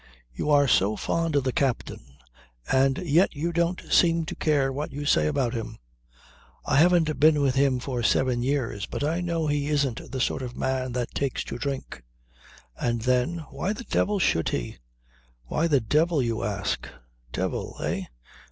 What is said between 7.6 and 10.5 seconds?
for seven years, but I know he isn't the sort